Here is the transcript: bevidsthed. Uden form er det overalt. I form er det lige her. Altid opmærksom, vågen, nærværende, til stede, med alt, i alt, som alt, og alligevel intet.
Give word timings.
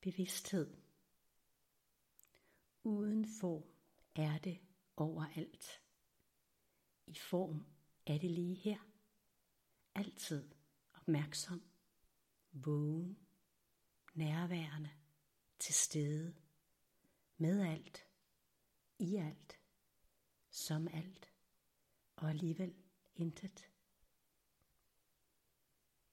bevidsthed. 0.00 0.76
Uden 2.82 3.26
form 3.40 3.64
er 4.14 4.38
det 4.38 4.58
overalt. 4.96 5.82
I 7.06 7.14
form 7.14 7.66
er 8.06 8.18
det 8.18 8.30
lige 8.30 8.54
her. 8.54 8.78
Altid 9.94 10.50
opmærksom, 10.94 11.62
vågen, 12.52 13.18
nærværende, 14.14 14.90
til 15.58 15.74
stede, 15.74 16.34
med 17.36 17.60
alt, 17.60 18.06
i 18.98 19.16
alt, 19.16 19.60
som 20.50 20.88
alt, 20.88 21.32
og 22.16 22.30
alligevel 22.30 22.74
intet. 23.14 23.70